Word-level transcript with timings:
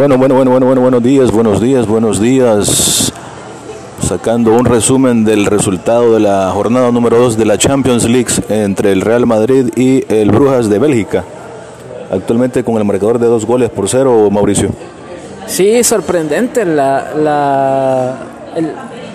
Bueno, 0.00 0.16
bueno, 0.16 0.34
bueno, 0.34 0.50
bueno, 0.52 0.66
bueno, 0.66 0.80
buenos 0.80 1.02
días, 1.02 1.30
buenos 1.30 1.60
días, 1.60 1.86
buenos 1.86 2.22
días. 2.22 3.12
Sacando 4.00 4.54
un 4.54 4.64
resumen 4.64 5.26
del 5.26 5.44
resultado 5.44 6.14
de 6.14 6.20
la 6.20 6.50
jornada 6.54 6.90
número 6.90 7.18
2 7.18 7.36
de 7.36 7.44
la 7.44 7.58
Champions 7.58 8.08
League 8.08 8.32
entre 8.48 8.92
el 8.92 9.02
Real 9.02 9.26
Madrid 9.26 9.68
y 9.76 10.02
el 10.10 10.30
Brujas 10.30 10.70
de 10.70 10.78
Bélgica. 10.78 11.22
Actualmente 12.10 12.64
con 12.64 12.78
el 12.78 12.84
marcador 12.86 13.18
de 13.18 13.26
dos 13.26 13.44
goles 13.44 13.68
por 13.68 13.90
cero, 13.90 14.30
Mauricio. 14.30 14.70
Sí, 15.46 15.84
sorprendente. 15.84 16.64
La, 16.64 17.12
la, 17.14 18.16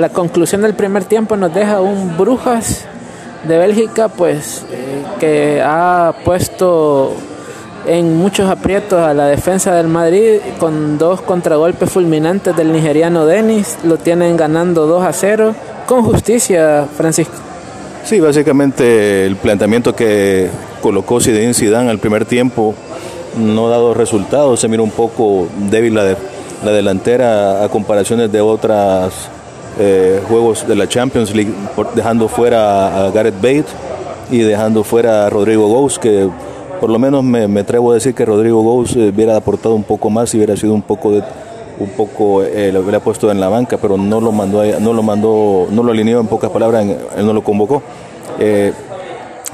la 0.00 0.08
conclusión 0.08 0.62
del 0.62 0.74
primer 0.74 1.04
tiempo 1.04 1.36
nos 1.36 1.54
deja 1.54 1.80
un 1.80 2.18
Brujas 2.18 2.86
de 3.46 3.56
Bélgica, 3.56 4.08
pues, 4.08 4.66
eh, 4.72 5.04
que 5.20 5.62
ha 5.64 6.12
puesto 6.24 7.12
en 7.86 8.16
muchos 8.16 8.48
aprietos 8.48 9.00
a 9.00 9.14
la 9.14 9.26
defensa 9.26 9.74
del 9.74 9.88
Madrid 9.88 10.38
con 10.58 10.98
dos 10.98 11.20
contragolpes 11.22 11.90
fulminantes 11.90 12.56
del 12.56 12.72
nigeriano 12.72 13.26
Denis. 13.26 13.78
Lo 13.84 13.96
tienen 13.96 14.36
ganando 14.36 14.86
2 14.86 15.04
a 15.04 15.12
0 15.12 15.54
con 15.86 16.02
justicia, 16.02 16.86
Francisco. 16.96 17.34
Sí, 18.04 18.20
básicamente 18.20 19.26
el 19.26 19.36
planteamiento 19.36 19.94
que 19.94 20.50
colocó 20.80 21.20
Zinedine 21.20 21.54
Zidane 21.54 21.90
al 21.90 21.98
primer 21.98 22.24
tiempo 22.24 22.74
no 23.38 23.68
ha 23.68 23.70
dado 23.70 23.94
resultados. 23.94 24.60
Se 24.60 24.68
mira 24.68 24.82
un 24.82 24.90
poco 24.90 25.48
débil 25.70 25.94
la, 25.94 26.16
la 26.64 26.72
delantera 26.72 27.64
a 27.64 27.68
comparaciones 27.68 28.30
de 28.30 28.40
otros 28.40 29.12
eh, 29.78 30.20
juegos 30.28 30.66
de 30.66 30.76
la 30.76 30.88
Champions 30.88 31.34
League, 31.34 31.52
dejando 31.94 32.28
fuera 32.28 33.06
a 33.06 33.10
Gareth 33.10 33.40
Bale 33.40 33.64
y 34.30 34.40
dejando 34.40 34.84
fuera 34.84 35.26
a 35.26 35.30
Rodrigo 35.30 35.66
Gous, 35.68 35.98
que 35.98 36.28
por 36.82 36.90
lo 36.90 36.98
menos 36.98 37.22
me, 37.22 37.60
atrevo 37.60 37.92
a 37.92 37.94
decir 37.94 38.12
que 38.12 38.24
Rodrigo 38.24 38.60
Gous 38.60 38.96
eh, 38.96 39.12
hubiera 39.14 39.36
aportado 39.36 39.76
un 39.76 39.84
poco 39.84 40.10
más 40.10 40.34
y 40.34 40.38
hubiera 40.38 40.56
sido 40.56 40.74
un 40.74 40.82
poco 40.82 41.12
de 41.12 41.22
un 41.78 41.90
poco 41.90 42.42
eh, 42.42 42.72
lo 42.72 42.80
hubiera 42.80 42.98
puesto 42.98 43.30
en 43.30 43.38
la 43.38 43.48
banca, 43.48 43.78
pero 43.78 43.96
no 43.96 44.20
lo 44.20 44.32
mandó, 44.32 44.64
no 44.80 44.92
lo 44.92 45.00
mandó, 45.04 45.68
no 45.70 45.84
lo 45.84 45.92
alineó 45.92 46.18
en 46.18 46.26
pocas 46.26 46.50
palabras, 46.50 46.84
él 47.16 47.24
no 47.24 47.32
lo 47.32 47.44
convocó. 47.44 47.84
Eh, 48.40 48.72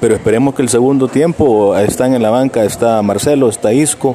pero 0.00 0.14
esperemos 0.14 0.54
que 0.54 0.60
el 0.60 0.68
segundo 0.68 1.08
tiempo 1.08 1.74
están 1.78 2.12
en 2.12 2.20
la 2.20 2.28
banca, 2.28 2.62
está 2.62 3.00
Marcelo, 3.00 3.48
está 3.48 3.72
Isco, 3.72 4.14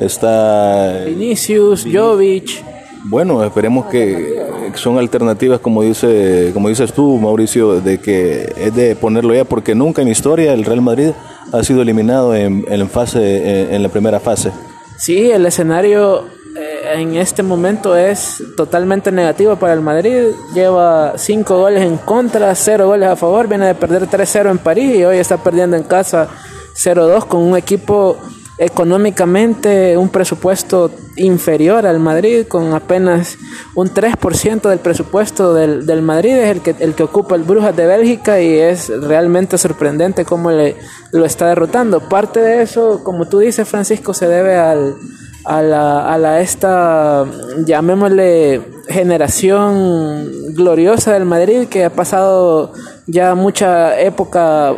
está 0.00 1.04
Vinicius, 1.06 1.86
Jovic. 1.86 2.64
Bueno, 3.04 3.44
esperemos 3.44 3.86
que 3.86 4.36
son 4.74 4.98
alternativas 4.98 5.60
como 5.60 5.84
dice, 5.84 6.50
como 6.52 6.68
dices 6.68 6.92
tú, 6.92 7.18
Mauricio, 7.18 7.80
de 7.80 8.00
que 8.00 8.52
es 8.56 8.74
de 8.74 8.96
ponerlo 8.96 9.32
ya, 9.32 9.44
porque 9.44 9.76
nunca 9.76 10.02
en 10.02 10.08
historia 10.08 10.52
el 10.52 10.64
Real 10.64 10.82
Madrid 10.82 11.12
ha 11.52 11.62
sido 11.62 11.82
eliminado 11.82 12.34
en, 12.34 12.64
en 12.68 12.88
fase, 12.88 13.74
en, 13.74 13.82
la 13.82 13.88
primera 13.88 14.20
fase. 14.20 14.52
Sí, 14.96 15.30
el 15.30 15.46
escenario 15.46 16.26
eh, 16.56 16.94
en 16.96 17.16
este 17.16 17.42
momento 17.42 17.96
es 17.96 18.42
totalmente 18.56 19.12
negativo 19.12 19.56
para 19.56 19.72
el 19.72 19.80
Madrid. 19.80 20.32
Lleva 20.54 21.14
cinco 21.16 21.58
goles 21.58 21.82
en 21.82 21.96
contra, 21.98 22.54
cero 22.54 22.86
goles 22.86 23.08
a 23.08 23.16
favor. 23.16 23.48
Viene 23.48 23.66
de 23.66 23.74
perder 23.74 24.08
3-0 24.08 24.50
en 24.50 24.58
París 24.58 24.96
y 24.96 25.04
hoy 25.04 25.18
está 25.18 25.36
perdiendo 25.36 25.76
en 25.76 25.84
casa 25.84 26.28
0-2 26.74 27.26
con 27.26 27.42
un 27.42 27.56
equipo 27.56 28.16
económicamente 28.58 29.96
un 29.96 30.08
presupuesto 30.08 30.90
inferior 31.16 31.86
al 31.86 32.00
Madrid, 32.00 32.46
con 32.46 32.74
apenas 32.74 33.38
un 33.74 33.88
3% 33.88 34.68
del 34.68 34.80
presupuesto 34.80 35.54
del, 35.54 35.86
del, 35.86 36.02
Madrid, 36.02 36.36
es 36.36 36.50
el 36.50 36.60
que, 36.60 36.74
el 36.80 36.94
que 36.94 37.04
ocupa 37.04 37.36
el 37.36 37.44
Brujas 37.44 37.76
de 37.76 37.86
Bélgica 37.86 38.40
y 38.40 38.58
es 38.58 38.88
realmente 38.88 39.58
sorprendente 39.58 40.24
cómo 40.24 40.50
le, 40.50 40.76
lo 41.12 41.24
está 41.24 41.48
derrotando. 41.48 42.08
Parte 42.08 42.40
de 42.40 42.62
eso, 42.62 43.02
como 43.04 43.26
tú 43.26 43.38
dices, 43.38 43.68
Francisco, 43.68 44.12
se 44.12 44.26
debe 44.26 44.56
al, 44.56 44.96
a, 45.44 45.62
la, 45.62 46.12
a 46.12 46.18
la 46.18 46.40
esta, 46.40 47.24
llamémosle, 47.64 48.60
generación 48.88 50.54
gloriosa 50.54 51.12
del 51.12 51.26
Madrid 51.26 51.68
que 51.68 51.84
ha 51.84 51.90
pasado 51.90 52.72
ya 53.06 53.34
mucha 53.34 54.00
época 54.00 54.74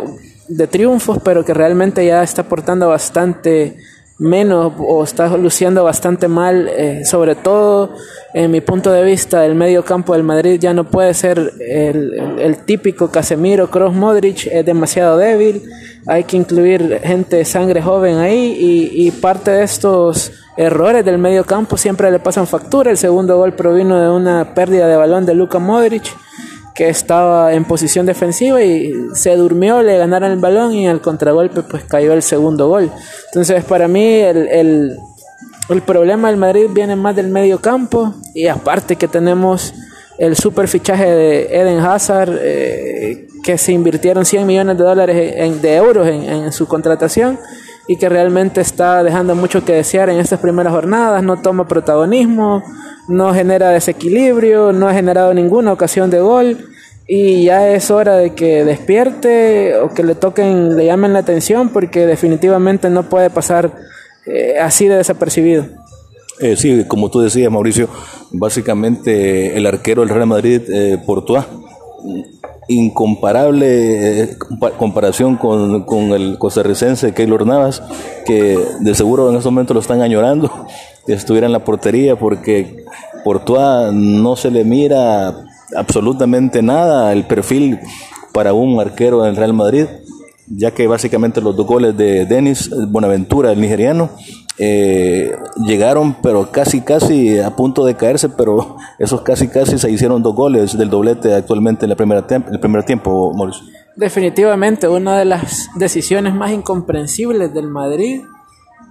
de 0.50 0.66
triunfos, 0.66 1.18
pero 1.24 1.44
que 1.44 1.54
realmente 1.54 2.04
ya 2.04 2.22
está 2.22 2.42
aportando 2.42 2.88
bastante 2.88 3.76
menos 4.18 4.74
o 4.78 5.02
está 5.02 5.34
luciendo 5.38 5.82
bastante 5.82 6.28
mal, 6.28 6.68
eh, 6.68 7.04
sobre 7.06 7.36
todo 7.36 7.94
en 8.34 8.50
mi 8.50 8.60
punto 8.60 8.92
de 8.92 9.02
vista, 9.02 9.46
el 9.46 9.54
medio 9.54 9.82
campo 9.82 10.12
del 10.12 10.24
Madrid 10.24 10.60
ya 10.60 10.74
no 10.74 10.84
puede 10.84 11.14
ser 11.14 11.38
el, 11.58 12.38
el, 12.38 12.58
típico 12.58 13.10
Casemiro, 13.10 13.70
Cross 13.70 13.94
Modric, 13.94 14.46
es 14.46 14.66
demasiado 14.66 15.16
débil, 15.16 15.62
hay 16.06 16.24
que 16.24 16.36
incluir 16.36 17.00
gente 17.02 17.36
de 17.36 17.44
sangre 17.46 17.80
joven 17.80 18.18
ahí 18.18 18.90
y, 18.92 19.06
y 19.06 19.10
parte 19.10 19.52
de 19.52 19.62
estos 19.64 20.32
errores 20.58 21.02
del 21.02 21.16
medio 21.16 21.44
campo 21.44 21.78
siempre 21.78 22.10
le 22.10 22.18
pasan 22.18 22.46
factura, 22.46 22.90
el 22.90 22.98
segundo 22.98 23.38
gol 23.38 23.54
provino 23.54 23.98
de 23.98 24.10
una 24.10 24.54
pérdida 24.54 24.86
de 24.86 24.96
balón 24.96 25.24
de 25.24 25.34
Luka 25.34 25.58
Modric, 25.58 26.04
que 26.80 26.88
estaba 26.88 27.52
en 27.52 27.66
posición 27.66 28.06
defensiva 28.06 28.62
y 28.62 28.94
se 29.12 29.36
durmió, 29.36 29.82
le 29.82 29.98
ganaron 29.98 30.32
el 30.32 30.38
balón 30.38 30.72
y 30.72 30.88
al 30.88 31.02
contragolpe 31.02 31.62
pues 31.62 31.84
cayó 31.84 32.14
el 32.14 32.22
segundo 32.22 32.68
gol. 32.68 32.90
Entonces 33.26 33.62
para 33.64 33.86
mí 33.86 34.02
el, 34.02 34.48
el, 34.48 34.98
el 35.68 35.82
problema 35.82 36.28
del 36.28 36.38
Madrid 36.38 36.68
viene 36.70 36.96
más 36.96 37.14
del 37.14 37.28
medio 37.28 37.60
campo 37.60 38.14
y 38.34 38.46
aparte 38.46 38.96
que 38.96 39.08
tenemos 39.08 39.74
el 40.16 40.36
super 40.36 40.68
fichaje 40.68 41.04
de 41.04 41.54
Eden 41.54 41.80
Hazard 41.80 42.38
eh, 42.40 43.28
que 43.44 43.58
se 43.58 43.72
invirtieron 43.72 44.24
100 44.24 44.46
millones 44.46 44.78
de 44.78 44.84
dólares 44.84 45.34
en, 45.36 45.60
de 45.60 45.76
euros 45.76 46.08
en, 46.08 46.22
en 46.22 46.50
su 46.50 46.66
contratación 46.66 47.38
y 47.90 47.96
que 47.96 48.08
realmente 48.08 48.60
está 48.60 49.02
dejando 49.02 49.34
mucho 49.34 49.64
que 49.64 49.72
desear 49.72 50.10
en 50.10 50.20
estas 50.20 50.38
primeras 50.38 50.72
jornadas, 50.72 51.24
no 51.24 51.42
toma 51.42 51.66
protagonismo, 51.66 52.62
no 53.08 53.34
genera 53.34 53.70
desequilibrio, 53.70 54.72
no 54.72 54.86
ha 54.86 54.94
generado 54.94 55.34
ninguna 55.34 55.72
ocasión 55.72 56.08
de 56.08 56.20
gol 56.20 56.68
y 57.08 57.46
ya 57.46 57.68
es 57.68 57.90
hora 57.90 58.14
de 58.14 58.32
que 58.32 58.64
despierte 58.64 59.74
o 59.74 59.88
que 59.88 60.04
le 60.04 60.14
toquen, 60.14 60.76
le 60.76 60.86
llamen 60.86 61.12
la 61.12 61.18
atención 61.18 61.70
porque 61.70 62.06
definitivamente 62.06 62.90
no 62.90 63.08
puede 63.08 63.28
pasar 63.28 63.72
eh, 64.24 64.60
así 64.60 64.86
de 64.86 64.94
desapercibido. 64.94 65.66
Eh, 66.38 66.54
sí, 66.54 66.84
como 66.86 67.10
tú 67.10 67.18
decías, 67.18 67.50
Mauricio, 67.50 67.88
básicamente 68.30 69.56
el 69.56 69.66
arquero 69.66 70.02
del 70.02 70.10
Real 70.10 70.28
Madrid, 70.28 70.62
eh, 70.68 70.96
incomparable 72.70 74.22
eh, 74.22 74.38
comparación 74.78 75.36
con, 75.36 75.82
con, 75.82 76.12
el 76.12 76.38
costarricense 76.38 77.12
Keylor 77.12 77.44
Navas, 77.44 77.82
que 78.24 78.58
de 78.80 78.94
seguro 78.94 79.28
en 79.30 79.36
este 79.36 79.48
momento 79.48 79.74
lo 79.74 79.80
están 79.80 80.00
añorando, 80.00 80.50
que 81.06 81.12
estuviera 81.14 81.46
en 81.46 81.52
la 81.52 81.64
portería 81.64 82.16
porque 82.16 82.84
Portuá 83.24 83.90
no 83.92 84.36
se 84.36 84.50
le 84.50 84.64
mira 84.64 85.34
absolutamente 85.76 86.62
nada 86.62 87.12
el 87.12 87.24
perfil 87.24 87.80
para 88.32 88.52
un 88.52 88.80
arquero 88.80 89.22
del 89.22 89.36
Real 89.36 89.52
Madrid, 89.52 89.86
ya 90.46 90.70
que 90.70 90.86
básicamente 90.86 91.40
los 91.40 91.56
dos 91.56 91.66
goles 91.66 91.96
de 91.96 92.24
Denis 92.26 92.70
Bonaventura, 92.88 93.50
el 93.50 93.60
nigeriano, 93.60 94.10
eh, 94.58 95.32
llegaron 95.66 96.16
pero 96.22 96.50
casi 96.50 96.82
casi 96.82 97.38
a 97.38 97.50
punto 97.56 97.84
de 97.84 97.96
caerse, 97.96 98.28
pero 98.28 98.76
esos 98.98 99.22
casi 99.22 99.48
casi 99.48 99.78
se 99.78 99.90
hicieron 99.90 100.22
dos 100.22 100.34
goles 100.34 100.76
del 100.76 100.90
doblete 100.90 101.34
actualmente 101.34 101.86
en 101.86 101.90
la 101.90 101.96
primera 101.96 102.26
el 102.28 102.60
primer 102.60 102.84
tiempo, 102.84 103.32
Mauricio. 103.34 103.64
Definitivamente 103.96 104.88
una 104.88 105.18
de 105.18 105.24
las 105.24 105.68
decisiones 105.76 106.34
más 106.34 106.52
incomprensibles 106.52 107.52
del 107.52 107.68
Madrid 107.68 108.22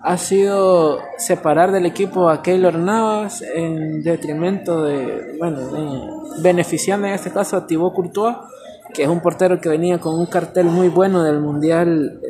ha 0.01 0.17
sido 0.17 0.99
separar 1.17 1.71
del 1.71 1.85
equipo 1.85 2.29
a 2.29 2.41
Keylor 2.41 2.77
Navas 2.77 3.41
en 3.41 4.01
detrimento 4.01 4.83
de, 4.83 5.35
bueno, 5.37 6.23
beneficiando 6.41 7.07
en 7.07 7.13
este 7.13 7.31
caso 7.31 7.57
a 7.57 7.67
Thibaut 7.67 7.93
Courtois, 7.93 8.37
que 8.93 9.03
es 9.03 9.09
un 9.09 9.19
portero 9.19 9.59
que 9.59 9.69
venía 9.69 9.99
con 9.99 10.17
un 10.17 10.25
cartel 10.25 10.65
muy 10.67 10.87
bueno 10.87 11.23
del 11.23 11.39
Mundial 11.39 12.21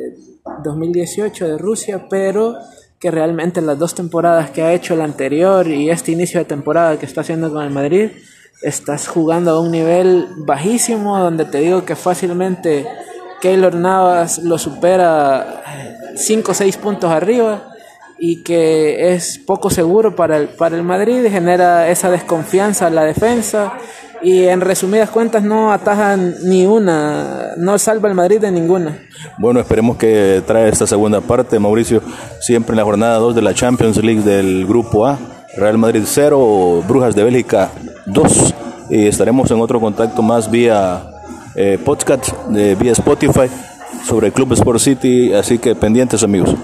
2018 0.64 1.44
eh, 1.44 1.48
de 1.48 1.58
Rusia, 1.58 2.06
pero 2.10 2.56
que 3.00 3.10
realmente 3.10 3.62
las 3.62 3.78
dos 3.78 3.94
temporadas 3.94 4.50
que 4.50 4.62
ha 4.62 4.74
hecho 4.74 4.92
el 4.92 5.00
anterior 5.00 5.66
y 5.66 5.88
este 5.88 6.12
inicio 6.12 6.38
de 6.38 6.44
temporada 6.44 6.98
que 6.98 7.06
está 7.06 7.22
haciendo 7.22 7.50
con 7.50 7.64
el 7.64 7.70
Madrid, 7.70 8.10
estás 8.62 9.08
jugando 9.08 9.52
a 9.52 9.60
un 9.60 9.70
nivel 9.70 10.28
bajísimo 10.36 11.18
donde 11.18 11.46
te 11.46 11.58
digo 11.58 11.86
que 11.86 11.96
fácilmente 11.96 12.86
Keylor 13.40 13.74
Navas 13.74 14.38
lo 14.40 14.58
supera 14.58 15.62
5 16.14 16.50
o 16.50 16.54
6 16.54 16.76
puntos 16.76 17.10
arriba 17.10 17.70
y 18.18 18.42
que 18.42 19.14
es 19.14 19.38
poco 19.38 19.70
seguro 19.70 20.14
para 20.14 20.36
el, 20.36 20.48
para 20.48 20.76
el 20.76 20.82
Madrid, 20.82 21.26
genera 21.30 21.88
esa 21.88 22.10
desconfianza 22.10 22.88
en 22.88 22.96
la 22.96 23.04
defensa 23.04 23.72
y 24.22 24.44
en 24.44 24.60
resumidas 24.60 25.10
cuentas 25.10 25.42
no 25.42 25.72
atajan 25.72 26.34
ni 26.44 26.66
una, 26.66 27.52
no 27.56 27.78
salva 27.78 28.08
el 28.08 28.14
Madrid 28.14 28.40
de 28.40 28.50
ninguna. 28.50 28.98
Bueno, 29.38 29.60
esperemos 29.60 29.96
que 29.96 30.42
trae 30.46 30.68
esta 30.68 30.86
segunda 30.86 31.20
parte, 31.20 31.58
Mauricio, 31.58 32.02
siempre 32.40 32.72
en 32.72 32.78
la 32.78 32.84
jornada 32.84 33.18
2 33.18 33.34
de 33.34 33.42
la 33.42 33.54
Champions 33.54 34.02
League 34.02 34.22
del 34.22 34.66
Grupo 34.66 35.06
A, 35.06 35.18
Real 35.56 35.78
Madrid 35.78 36.02
0, 36.04 36.84
Brujas 36.86 37.14
de 37.14 37.24
Bélgica 37.24 37.70
2, 38.06 38.54
y 38.90 39.06
estaremos 39.06 39.50
en 39.50 39.60
otro 39.60 39.80
contacto 39.80 40.22
más 40.22 40.50
vía 40.50 41.02
eh, 41.54 41.78
podcast, 41.84 42.32
de, 42.48 42.74
vía 42.74 42.92
Spotify 42.92 43.48
sobre 44.04 44.32
Club 44.32 44.52
Sport 44.52 44.80
City, 44.80 45.32
así 45.32 45.58
que 45.58 45.74
pendientes 45.74 46.22
amigos. 46.22 46.54